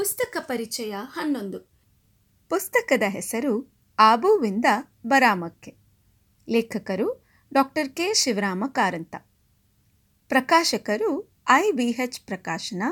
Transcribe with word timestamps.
ಪುಸ್ತಕ 0.00 0.36
ಪರಿಚಯ 0.40 0.96
ಹನ್ನೊಂದು. 0.98 1.60
ಪುಸ್ತಕದ 2.48 3.02
ಹೆಸರು 3.08 3.72
ಆಬುವಿಂದ 3.98 4.64
ಬರಾಮಕ್ಕೆ. 5.06 5.76
ಲೇಖಕರು 6.48 7.26
ಡಾಕ್ಟರ್ 7.54 7.96
ಕೆ. 7.96 8.14
ಶಿವರಾಮ 8.14 8.64
ಕಾರಂತ 8.68 9.16
ಪ್ರಕಾಶಕರು 10.28 11.40
ಐ. 11.50 11.70
ಬಿ. 11.70 11.84
ಎಚ್. 11.84 12.20
ಪ್ರಕಾಶನ. 12.20 12.82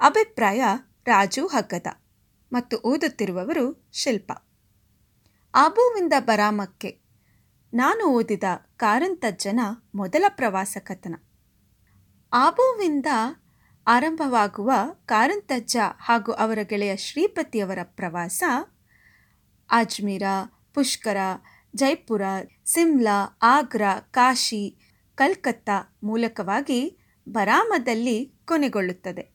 ಅಭಿಪ್ರಾಯ 0.00 0.64
ರಾಜು 1.06 1.46
ಹಗ್ಗದ 1.46 1.86
ಮತ್ತು 2.52 2.76
ಓದುತ್ತಿರುವವರು 2.76 3.90
ಶಿಲ್ಪ. 3.92 4.32
ಆಬುವಿಂದ 5.54 6.12
ಬರಾಮಕ್ಕೆ. 6.18 7.00
ನಾನು 7.74 8.04
ಓದಿದ 8.04 8.44
ಕಾರಂತಜ್ಜನ 8.76 9.60
ಮೊದಲ 9.94 10.24
ಪ್ರವಾಸ 10.28 10.76
ಕಥನ 10.80 11.14
ಆಬುವಿಂದ 12.32 13.06
ಆರಂಭವಾಗುವ 13.88 14.70
ಕಾರಂತಜ್ಜ 15.06 15.76
ಹಾಗೂ 15.98 16.32
ಅವರ 16.32 16.58
ಗೆಳೆಯ 16.62 16.96
ಶ್ರೀಪತಿಯವರ 16.96 17.78
ಪ್ರವಾಸ. 17.82 18.44
ಅಜ್ಮೀರ, 19.70 20.22
ಪುಷ್ಕರ, 20.74 21.16
ಜೈಪುರ, 21.76 22.22
ಸಿಮ್ಲಾ, 22.66 23.38
ಆಗ್ರಾ, 23.42 24.00
ಕಾಶಿ, 24.00 24.78
ಕಲ್ಕತ್ತಾ 25.14 25.98
ಮೂಲಕವಾಗಿ 26.02 26.98
ಬರಾಮದಲ್ಲಿ 27.28 28.34
ಕೊನೆಗೊಳ್ಳುತ್ತದೆ. 28.44 29.34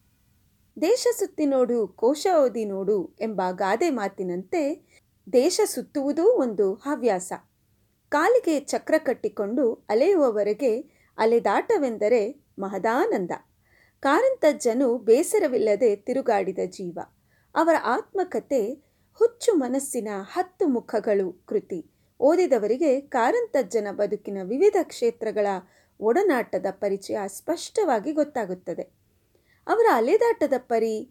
ದೇಶ 0.82 1.08
ಸುತ್ತಿ 1.20 1.46
ನೋಡು, 1.46 1.88
ಕೋಶ 1.88 2.28
ಓದಿ 2.44 2.66
ನೋಡು 2.66 3.18
ಎಂಬ 3.22 3.42
ಗಾದೆ 3.52 3.90
ಮಾತಿನಂತೆ 3.90 4.86
ದೇಶ 5.34 5.60
ಸುತ್ತುವುದೂ 5.66 6.24
ಒಂದು 6.24 6.74
ಹವ್ಯಾಸ. 6.74 7.34
ಕಾಲಿಗೆ 8.10 8.60
ಚಕ್ರ 8.60 8.96
ಕಟ್ಟಿಕೊಂಡು 8.98 9.74
ಅಲೆಯುವವರೆಗೆ 9.90 10.80
ಅಲೆದಾಟವೆಂದರೆ 11.18 12.46
ಮಹದಾನಂದ. 12.60 13.32
ಕಾರಂತಜ್ಜನು 14.02 14.98
ಬೇಸರವಿಲ್ಲದೆ 14.98 15.96
ತಿರುಗಾಡಿದ 15.96 16.60
ಜೀವ. 16.66 17.00
ಅವರ 17.56 17.76
ಆತ್ಮಕತೆ, 17.84 18.84
ಹುಚ್ಚು 19.14 19.56
ಮನಸ್ಸಿನ 19.56 20.08
ಹತ್ತು 20.34 20.68
ಮುಖಗಳು 20.68 21.46
ಕೃತಿ. 21.46 21.86
ಓದಿದವರಿಗೆ 22.20 23.02
ಕಾರಂತಜ್ಜನ 23.02 23.88
ಬದುಕಿನ 23.92 24.38
ವಿವಿಧ 24.44 24.76
ಕ್ಷೇತ್ರಗಳ 24.84 25.48
ಒಡನಾಟದ 26.00 26.66
ಪರಿಚಯ 26.72 27.18
ಸ್ಪಷ್ಟವಾಗಿ 27.28 28.12
ಗೊತ್ತಾಗುತ್ತದೆ. 28.12 28.82
ಅವರ 29.68 29.86
ಅಲೆದಾಟದ 29.94 30.54
ಪರಿ 30.58 31.10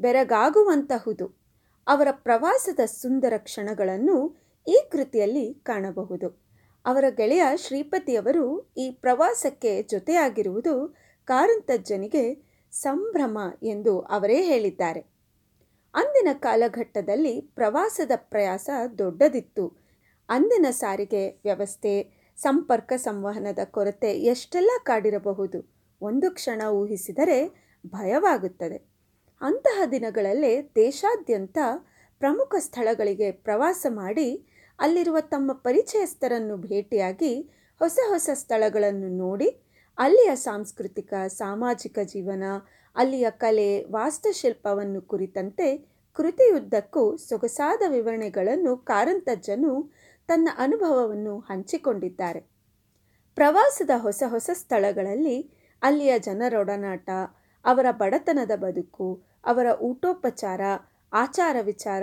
ಬೆರಗಾಗುವಂತಹುದು. 0.00 1.38
ಅವರ 1.86 2.08
ಪ್ರವಾಸದ 2.10 2.80
ಸುಂದರ 2.86 3.32
ಕ್ಷಣಗಳನ್ನು 3.36 4.36
ಈ 4.68 4.88
ಕೃತಿಯಲ್ಲಿ 4.92 5.54
ಕಾಣಬಹುದು. 5.54 6.44
ಅವರ 6.84 7.04
ಗೆಳೆಯ 7.08 7.42
ಶ್ರೀಪತಿಯವರು 7.56 8.72
ಈ 8.76 8.90
ಪ್ರವಾಸಕ್ಕೆ 8.90 9.82
ಜೊತೆಯಾಗಿರುವುದು 9.82 11.03
ಕಾರಂತಜ್ಜನಿಗೆ 11.24 12.54
ಸಂಭ್ರಮ 12.72 13.38
ಎಂದು 13.62 14.00
ಅವರೇ 14.00 14.42
ಹೇಳಿದ್ದಾರೆ. 14.42 15.00
ಅಂದಿನ 15.94 16.28
ಕಾಲಘಟ್ಟದಲ್ಲಿ 16.32 17.40
ಪ್ರವಾಸದ 17.40 18.10
ಪ್ರಯಾಸ 18.16 18.70
ದೊಡ್ಡದಿತ್ತು. 18.98 19.76
ಅಂದಿನ 20.28 20.66
ಸಾರಿಗೆ 20.70 21.28
ವ್ಯವಸ್ಥೆ, 21.28 22.24
ಸಂಪರ್ಕ 22.36 22.92
ಸಂವಹನದ 22.96 23.58
ಕೊರತೆ 23.64 24.20
ಎಷ್ಟೆಲ್ಲ 24.20 24.70
ಕಾಡಿರಬಹುದು, 24.82 25.74
ಒಂದು 26.00 26.34
ಕ್ಷಣ 26.34 26.62
ಊಹಿಸಿದರೆ 26.70 27.70
ಭಯವಾಗುತ್ತದೆ. 27.86 28.76
ಅಂತಹ 29.40 29.82
ದಿನಗಳಲ್ಲೇ 29.90 30.62
ದೇಶಾದ್ಯಂತ 30.62 31.58
ಪ್ರಮುಖ 32.18 32.54
ಸ್ಥಳಗಳಿಗೆ 32.58 33.30
ಪ್ರವಾಸ 33.30 33.86
ಮಾಡಿ, 33.88 34.46
ಅಲ್ಲಿರುವ 34.78 35.20
ತಮ್ಮ 35.20 35.52
ಪರಿಚಯಸ್ಥರನ್ನು 35.52 36.56
ಭೇಟಿಯಾಗಿ 36.56 37.40
ಹೊಸ 37.78 37.98
ಹೊಸ 38.08 38.30
ಸ್ಥಳಗಳನ್ನು 38.34 39.08
ನೋಡಿ 39.08 39.63
ಅಲ್ಲಿಯ 39.98 40.36
ಸಾಂಸ್ಕೃತಿಕ, 40.36 41.14
ಸಾಮಾಜಿಕ 41.26 41.98
ಜೀವನ, 42.04 42.44
ಅಲ್ಲಿಯ 42.96 43.26
ಕಲೆ, 43.30 43.82
ವಾಸ್ತುಶಿಲ್ಪವನ್ನು 43.90 45.02
ಕುರಿತಂತೆ 45.02 45.68
ಕೃತಿಯುದ್ದಕ್ಕೂ 46.16 47.16
ಸೊಗಸಾದ 47.16 47.82
ವಿವರಣೆಗಳನ್ನು 47.88 48.76
ಕಾರಂತಜ್ಜನು 48.76 49.72
ತನ್ನ 50.28 50.48
ಅನುಭವವನ್ನು 50.56 51.38
ಹಂಚಿಕೊಂಡಿದ್ದಾರೆ. 51.38 52.40
ಪ್ರವಾಸದ 53.34 53.90
ಹೊಸ 53.96 54.22
ಹೊಸ 54.26 54.50
ಸ್ಥಳಗಳಲ್ಲಿ 54.52 55.50
ಅಲ್ಲಿಯ 55.82 56.18
ಜನರೊಡನಾಟ, 56.18 57.08
ಅವರ 57.64 57.86
ಬಡತನದ 57.90 58.50
ಬದುಕು, 58.56 59.08
ಅವರ 59.44 59.66
ಊಟೋಪಚಾರ, 59.80 60.60
ಆಚಾರ 61.12 61.56
ವಿಚಾರ, 61.60 62.02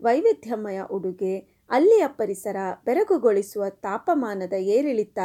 ವೈವಿಧ್ಯಮಯ 0.00 0.80
ಉಡುಗೆ, 0.90 1.34
ಅಲ್ಲಿಯ 1.70 2.04
ಪರಿಸರ 2.06 2.56
ಬೆರಗುಗೊಳಿಸುವ 2.84 3.68
ತಾಪಮಾನದ 3.68 4.52
ಏರಿಳಿತ 4.52 5.18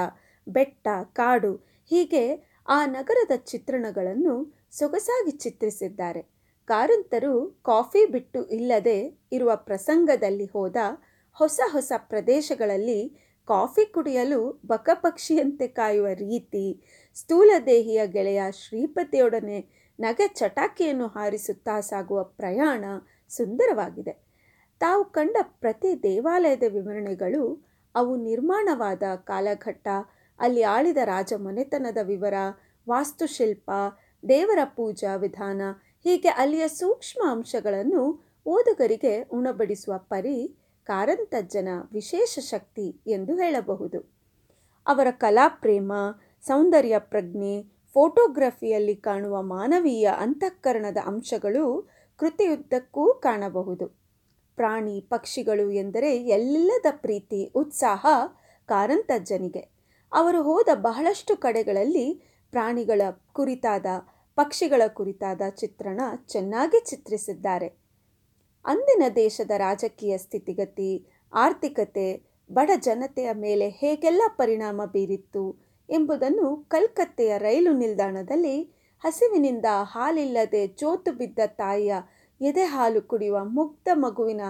ಬೆಟ್ಟ, 0.48 0.88
ಕಾಡು 1.04 1.56
ಹೀಗೆ 1.90 2.56
ಆ 2.68 2.86
ನಗರದ 2.86 3.32
ಚಿತ್ರಣಗಳನ್ನು 3.36 4.56
ಸೊಗಸಾಗಿ 4.72 5.32
ಚಿತ್ರಿಸಿದ್ದಾರೆ. 5.32 6.22
ಕಾರಂತರು 6.66 7.64
ಕಾಫಿ 7.64 8.06
ಬಿಟ್ಟು 8.06 8.46
ಇಲ್ಲದೆ 8.46 9.28
ಇರುವ 9.32 9.52
ಪ್ರಸಂಗದಲ್ಲಿ 9.56 10.46
ಹೋದ 10.46 10.76
ಹೊಸ 11.34 11.60
ಹೊಸ 11.66 11.92
ಪ್ರದೇಶಗಳಲ್ಲಿ 11.98 13.26
ಕಾಫಿ 13.46 13.86
ಕುಡಿಯಲು 13.86 14.62
ಬಕಪಕ್ಷಿಯಂತೆ 14.66 15.68
ಕಾಯುವ 15.68 16.08
ರೀತಿ 16.08 16.82
ಸ್ಥೂಲದೇಹಿಯ 17.16 18.08
ಗೆಳೆಯ 18.08 18.42
ಶ್ರೀಪತಿಯೊಡನೆ 18.52 19.90
ನಗೆ 20.00 20.28
ಚಟಾಕಿಯನ್ನು 20.28 21.08
ಹಾರಿಸುತ್ತಾ 21.08 21.80
ಸಾಗುವ 21.80 22.24
ಪ್ರಯಾಣ 22.24 22.86
ಸುಂದರವಾಗಿದೆ. 23.30 24.14
ತಾವು 24.80 25.06
ಕಂಡ 25.06 25.36
ಪ್ರತಿ 25.42 26.04
ದೇವಾಲಯದ 26.04 26.64
ವಿವರಣೆಗಳು 26.70 27.66
ಅವು 27.96 28.16
ನಿರ್ಮಾಣವಾದ 28.16 29.04
ಕಾಲಘಟ್ಟ 29.16 29.88
ಅಲ್ಲಿ 30.40 30.64
ಆಳಿದ 30.64 30.98
ರಾಜ 31.04 31.34
ಮನೆತನದ 31.38 31.98
ವಿವರ, 32.04 32.34
ವಾಸ್ತುಶಿಲ್ಪ, 32.90 33.72
ದೇವರ 34.30 34.60
ಪೂಜಾ 34.66 35.16
ವಿಧಾನ, 35.16 35.62
ಹೀಗೆ 36.04 36.28
ಅಲ್ಲಿಯ 36.28 36.68
ಸೂಕ್ಷ್ಮ 36.68 37.32
ಅಂಶಗಳನ್ನು 37.32 38.26
ಓದುಗರಿಗೆ 38.46 39.24
ಉಣಬಡಿಸುವ 39.24 39.98
ಪರಿ 39.98 40.56
ಕಾರಂತಜ್ಜನ 40.84 41.68
ವಿಶೇಷ 41.94 42.40
ಶಕ್ತಿ 42.40 43.02
ಎಂದು 43.08 43.36
ಹೇಳಬಹುದು. 43.36 44.00
ಅವರ 44.88 45.08
ಕಲಾಪ್ರೇಮ, 45.12 45.94
ಸೌಂದರ್ಯ 46.42 47.00
ಪ್ರಜ್ಞೆ, 47.00 47.62
ಫೋಟೋಗ್ರಫಿಯಲ್ಲಿ 47.94 48.96
ಕಾಣುವ 48.96 49.42
ಮಾನವೀಯ 49.42 50.10
ಅಂತಃಕರಣದ 50.18 50.98
ಅಂಶಗಳು 51.06 51.90
ಕೃತಿಯುದ್ದಕ್ಕೂ 52.18 53.14
ಕಾಣಬಹುದು. 53.14 53.88
ಪ್ರಾಣಿ 54.56 55.02
ಪಕ್ಷಿಗಳು 55.10 55.72
ಎಂದರೆ 55.72 56.24
ಎಲ್ಲದ 56.24 56.86
ಪ್ರೀತಿ, 56.92 57.52
ಉತ್ಸಾಹ 57.56 58.06
ಕಾರಂತಜ್ಜನಿಗೆ. 58.66 59.75
ಅವರು 60.16 60.42
ಹೋದ 60.42 60.68
ಬಹಳಷ್ಟು 60.74 61.38
ಕಡೆಗಳಲ್ಲಿ 61.38 62.24
ಪ್ರಾಣಿಗಳ 62.52 63.02
ಕುರಿತಾದ, 63.34 63.86
ಪಕ್ಷಿಗಳ 64.36 64.82
ಕುರಿತಾದ 64.88 65.42
ಚಿತ್ರಣ 65.50 66.02
ಚೆನ್ನಾಗಿ 66.28 66.80
ಚಿತ್ರಿಸಿದ್ದಾರೆ. 66.86 67.68
ಅಂದಿನ 68.66 69.04
ದೇಶದ 69.16 69.52
ರಾಜಕೀಯ 69.58 70.18
ಸ್ಥಿತಿಗತಿ, 70.18 71.06
ಆರ್ಥಿಕತೆ, 71.34 72.08
ಬಡ 72.52 72.72
ಜನತೆಯ 72.78 73.30
ಮೇಲೆ 73.34 73.70
ಹೇಗೆಲ್ಲ 73.70 74.22
ಪರಿಣಾಮ 74.28 74.82
ಬೀರಿತ್ತು 74.86 75.44
ಎಂಬುದನ್ನು 75.90 76.56
ಕಲ್ಕತ್ತೆಯ 76.68 77.38
ರೈಲು 77.38 77.74
ನಿಲ್ದಾಣದಲ್ಲಿ 77.74 78.62
ಹಸಿವಿನಿಂದ 79.04 79.66
ಹಾಲಿಲ್ಲದೆ 79.84 80.68
ಜೋತು 80.68 81.12
ಬಿದ್ದ 81.12 81.40
ತಾಯಿಯ 81.46 81.96
ಎದೆ 82.42 82.64
ಹಾಲು 82.64 83.02
ಕುಡಿಯುವ 83.02 83.44
ಮುಗ್ಧ 83.44 83.88
ಮಗುವಿನ 83.94 84.42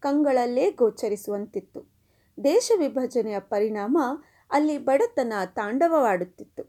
ಕಂಗಳಲ್ಲೇ 0.00 0.70
ಗೋಚರಿಸುವಂತಿತ್ತು. 0.70 1.80
ದೇಶ 2.44 2.72
ವಿಭಜನೆಯ 2.76 3.38
ಪರಿಣಾಮ 3.38 3.98
ಅಲ್ಲಿ 4.50 4.78
ಬಡತನ 4.78 5.32
ತಾಂಡವವಾಡುತ್ತಿತ್ತು. 5.56 6.62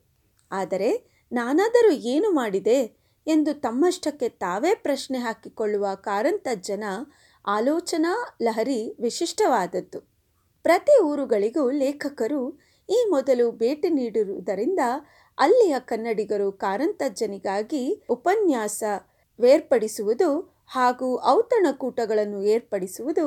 ಆದರೆ 0.52 0.90
ನಾನಾದರೂ 1.31 1.91
ಏನು 1.91 2.31
ಮಾಡಿದೆ 2.31 2.80
ಎಂದು 3.28 3.53
ತಮ್ಮಷ್ಟಕ್ಕೆ 3.53 4.30
ತಾವೇ 4.30 4.75
ಪ್ರಶ್ನೆ 4.75 5.18
ಹಾಕಿಕೊಳ್ಳುವ 5.18 5.88
ಕಾರಂತಜ್ಜನ 5.96 6.84
ಆಲೋಚನಾ 7.47 8.35
ಲಹರಿ 8.41 8.96
ವಿಶಿಷ್ಟವಾದದ್ದು. 9.00 10.00
ಪ್ರತಿ 10.64 11.03
ಊರುಗಳಿಗೂ 11.03 11.72
ಲೇಖಕರು 11.72 12.41
ಈ 12.90 13.05
ಮೊದಲು 13.09 13.52
ಭೇಟಿ 13.52 13.90
ನೀಡಿರುವುದರಿಂದ 13.90 14.79
ಅಲ್ಲಿಯ 15.38 15.76
ಕನ್ನಡಿಗರು 15.79 16.52
ಕಾರಂತಜ್ಜನಿಗಾಗಿ 16.52 18.05
ಉಪನ್ಯಾಸ 18.09 18.84
ಬೇರ್ಪಡಿಸುವುದು 19.40 20.29
ಹಾಗೂ 20.67 21.22
ಔತಣಕೂಟಗಳನ್ನು 21.28 22.44
ಏರ್ಪಡಿಸುವುದು 22.44 23.26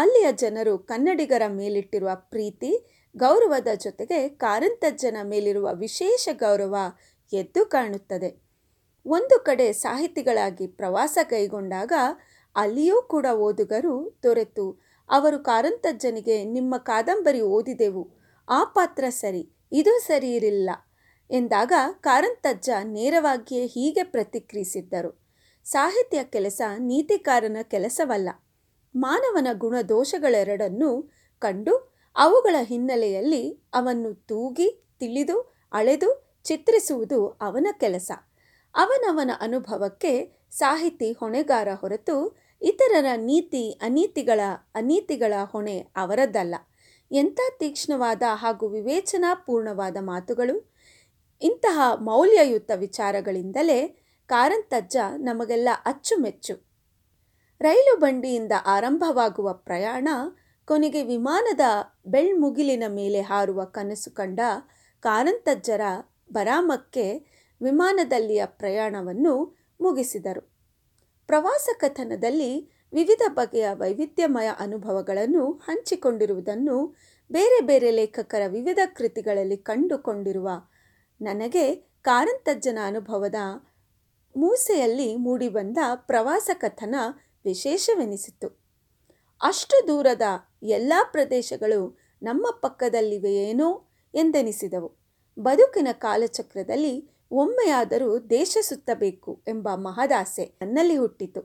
ಅಲ್ಲಿಯ 0.00 0.32
ಜನರು 0.32 0.78
ಕನ್ನಡಿಗರ 0.78 1.42
ಮೇಲಿಟ್ಟಿರುವ 1.48 2.10
ಪ್ರೀತಿ, 2.14 2.70
ಗೌರವದ 3.16 3.68
ಜೊತೆಗೆ 3.74 4.28
ಕಾರಂತಜ್ಜನ 4.28 5.16
ಮೇಲಿರುವ 5.22 5.68
ವಿಶೇಷ 5.74 6.28
ಗೌರವ 6.32 6.76
ಎದ್ದು 7.32 7.66
ಕಾಣುತ್ತದೆ. 7.66 8.30
ಒಂದು 9.06 9.44
ಕಡೆ 9.44 9.72
ಸಾಹಿತಿಗಳಾಗಿ 9.72 10.66
ಪ್ರವಾಸ 10.66 11.18
ಕೈಗೊಂಡಾಗ 11.24 11.92
ಅಲ್ಲಿಯೂ 12.56 13.02
ಕೂಡ 13.02 13.26
ಓದುಗರು 13.32 14.18
ದೊರೆತು, 14.22 14.66
ಅವರು 15.10 15.38
ಕಾರಂತಜ್ಜನಿಗೆ, 15.38 16.44
ನಿಮ್ಮ 16.44 16.74
ಕಾದಂಬರಿ 16.76 17.40
ಓದಿದೆವು, 17.40 18.04
ಆ 18.48 18.64
ಪಾತ್ರ 18.64 19.04
ಸರಿ, 19.08 19.42
ಇದು 19.72 19.98
ಸರಿ 19.98 20.30
ಇರಲಿಲ್ಲ 20.34 20.70
ಎಂದಾಗ 21.30 21.72
ಕಾರಂತಜ್ಜ 22.00 22.70
ನೇರವಾಗಿಯೇ 22.82 23.66
ಹೀಗೆ 23.66 24.02
ಪ್ರತಿಕ್ರಿಯಿಸಿದ್ದರು. 24.02 25.10
ಸಾಹಿತ್ಯ 25.64 26.24
ಕೆಲಸ 26.24 26.60
ನೀತಿಕಾರನ 26.78 27.56
ಕೆಲಸವಲ್ಲ. 27.62 28.28
ಮಾನವನ 28.98 29.46
ಗುಣದೋಷಗಳೆರಡನ್ನೂ 29.52 31.10
ಕಂಡು 31.38 31.92
ಅವುಗಳ 32.16 32.54
ಹಿನ್ನೆಲೆಯಲ್ಲಿ 32.62 33.68
ಅವನ್ನು 33.74 34.14
ತೂಗಿ, 34.14 34.84
ತಿಳಿದು, 34.98 35.54
ಅಳೆದು, 35.72 36.40
ಚಿತ್ರಿಸುವುದು 36.44 37.28
ಅವನ 37.28 37.66
ಕೆಲಸ. 37.72 38.10
ಅವನವನ 38.74 39.30
ಅನುಭವಕ್ಕೆ 39.40 40.42
ಸಾಹಿತಿ 40.50 41.12
ಹೊಣೆಗಾರ 41.12 41.68
ಹೊರತು 41.80 42.36
ಇತರರ 42.62 43.06
ನೀತಿ 43.16 43.70
ಅನೀತಿಗಳ 43.70 44.40
ಅನೀತಿಗಳ 44.74 45.34
ಹೊಣೆ 45.44 45.78
ಅವರದ್ದಲ್ಲ. 45.96 46.54
ಎಂಥ 47.12 47.40
ತೀಕ್ಷ್ಣವಾದ 47.58 48.22
ಹಾಗೂ 48.32 48.68
ವಿವೇಚನಾಪೂರ್ಣವಾದ 48.68 49.96
ಮಾತುಗಳು, 50.00 50.74
ಇಂತಹ 51.42 51.80
ಮೌಲ್ಯಯುತ 52.00 52.70
ವಿಚಾರಗಳಿಂದಲೇ 52.76 54.04
ಕಾರಂತಜ್ಜ 54.26 54.96
ನಮಗೆಲ್ಲ 55.18 55.68
ಅಚ್ಚುಮೆಚ್ಚು. 55.86 56.67
ರೈಲು 57.60 57.96
ಬಂಡಿಯಿಂದ 57.96 58.52
ಆರಂಭವಾಗುವ 58.66 59.52
ಪ್ರಯಾಣ, 59.52 60.08
ಕೊನೆಗೆ 60.64 61.02
ವಿಮಾನದ 61.02 61.60
ಬೆಳ್ಮುಗಿಲಿನ 62.06 62.84
ಮೇಲೆ 62.88 63.20
ಹಾರುವ 63.20 63.64
ಕನಸು 63.64 64.10
ಕಂಡ 64.14 64.40
ಕಾರಂತಜ್ಜರ 65.00 65.80
ಬರಾಮಕ್ಕೆ 66.32 67.04
ವಿಮಾನದಲ್ಲಿಯ 67.60 68.42
ಪ್ರಯಾಣವನ್ನು 68.46 69.34
ಮುಗಿಸಿದರು. 69.80 70.42
ಪ್ರವಾಸ 71.26 71.68
ಕಥನದಲ್ಲಿ 71.78 72.52
ವಿವಿಧ 72.92 73.22
ಬಗೆಯ 73.28 73.68
ವೈವಿಧ್ಯಮಯ 73.72 74.50
ಅನುಭವಗಳನ್ನು 74.58 75.52
ಹಂಚಿಕೊಂಡಿರುವುದನ್ನು 75.52 76.76
ಬೇರೆ 77.30 77.60
ಬೇರೆ 77.66 77.90
ಲೇಖಕರ 77.90 78.42
ವಿವಿಧ 78.46 78.78
ಕೃತಿಗಳಲ್ಲಿ 78.96 79.56
ಕಂಡುಕೊಂಡಿರುವ 79.56 80.48
ನನಗೆ 81.20 81.64
ಕಾರಂತಜ್ಜನ 82.02 82.78
ಅನುಭವದ 82.86 83.34
ಮೂಸೆಯಲ್ಲಿ 84.36 85.16
ಮೂಡಿಬಂದ 85.16 85.78
ಪ್ರವಾಸ 85.94 86.50
ಕಥನ 86.54 86.94
ವಿಶೇಷವೆನಿಸಿತು 87.48 88.68
ಅಷ್ಟು 89.42 89.86
ದೂರದ 89.86 90.22
ಎಲ್ಲ 90.62 90.92
ಪ್ರದೇಶಗಳು 91.12 91.98
ನಮ್ಮ 92.22 92.46
ಪಕ್ಕದಲ್ಲಿವೆಯೇನೋ 92.62 93.68
ಎಂದೆನಿಸಿದವು. 94.14 94.92
ಬದುಕಿನ 95.40 95.88
ಕಾಲಚಕ್ರದಲ್ಲಿ 95.92 97.10
ಒಮ್ಮೆಯಾದರೂ 97.30 98.18
ದೇಶ 98.18 98.58
ಸುತ್ತಬೇಕು 98.60 99.42
ಎಂಬ 99.48 99.68
ಮಹದಾಸೆ 99.74 100.58
ನನ್ನಲ್ಲಿ 100.62 100.96
ಹುಟ್ಟಿತು. 100.96 101.42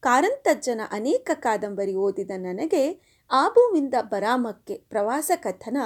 ಕಾರಂತಜ್ಜನ 0.00 0.80
ಅನೇಕ 0.90 1.30
ಕಾದಂಬರಿ 1.34 1.94
ಓದಿದ 1.94 2.30
ನನಗೆ 2.36 2.82
ಆಬುವಿಂದ 3.30 3.94
ಬರಾಮಕ್ಕೆ 4.00 4.74
ಪ್ರವಾಸ 4.74 5.30
ಕಥನ 5.36 5.76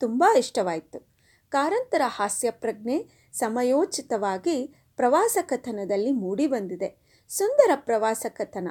ತುಂಬ 0.00 0.24
ಇಷ್ಟವಾಯಿತು. 0.38 1.00
ಕಾರಂತರ 1.48 2.02
ಹಾಸ್ಯ 2.04 2.50
ಪ್ರಜ್ಞೆ 2.50 2.98
ಸಮಯೋಚಿತವಾಗಿ 3.32 4.74
ಪ್ರವಾಸ 4.96 5.36
ಕಥನದಲ್ಲಿ 5.42 6.12
ಮೂಡಿಬಂದಿದೆ. 6.12 6.90
ಸುಂದರ 7.28 7.70
ಪ್ರವಾಸ 7.74 8.26
ಕಥನ 8.28 8.68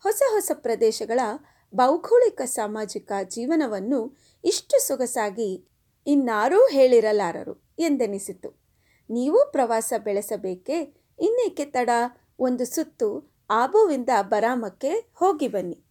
ಹೊಸ 0.00 0.22
ಹೊಸ 0.30 0.50
ಪ್ರದೇಶಗಳ 0.54 1.20
ಭೌಗೋಳಿಕ 1.74 2.42
ಸಾಮಾಜಿಕ 2.44 3.12
ಜೀವನವನ್ನು 3.28 4.18
ಇಷ್ಟು 4.44 4.86
ಸೊಗಸಾಗಿ 4.86 5.68
ಇನ್ನಾರೂ 6.06 6.68
ಹೇಳಿರಲಾರರು 6.68 7.76
ಎಂದೆನಿಸಿತು. 7.78 8.68
ನೀವು 9.10 9.52
ಪ್ರವಾಸ 9.52 9.92
ಬೆಳೆಸಬೇಕೇ, 10.04 10.82
ಇನ್ನೇಕೆ 11.20 11.64
ತಡ? 11.64 11.90
ಒಂದು 12.38 12.64
ಸುತ್ತು 12.64 13.38
ಆಬುವಿಂದ 13.50 14.08
ಬರಾಮಕ್ಕೆ 14.22 15.12
ಹೋಗಿ 15.14 15.48
ಬನ್ನಿ. 15.48 15.87